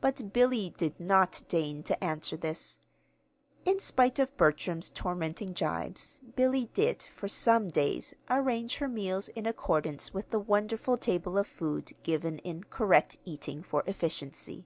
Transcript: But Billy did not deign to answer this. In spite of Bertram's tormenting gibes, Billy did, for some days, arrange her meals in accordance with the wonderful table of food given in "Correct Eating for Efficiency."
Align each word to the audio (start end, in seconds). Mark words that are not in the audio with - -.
But 0.00 0.32
Billy 0.32 0.70
did 0.78 0.98
not 0.98 1.42
deign 1.46 1.82
to 1.82 2.02
answer 2.02 2.38
this. 2.38 2.78
In 3.66 3.78
spite 3.80 4.18
of 4.18 4.34
Bertram's 4.38 4.88
tormenting 4.88 5.52
gibes, 5.52 6.20
Billy 6.34 6.70
did, 6.72 7.02
for 7.14 7.28
some 7.28 7.68
days, 7.68 8.14
arrange 8.30 8.78
her 8.78 8.88
meals 8.88 9.28
in 9.28 9.44
accordance 9.44 10.14
with 10.14 10.30
the 10.30 10.40
wonderful 10.40 10.96
table 10.96 11.36
of 11.36 11.46
food 11.46 11.92
given 12.02 12.38
in 12.38 12.64
"Correct 12.64 13.18
Eating 13.26 13.62
for 13.62 13.82
Efficiency." 13.86 14.64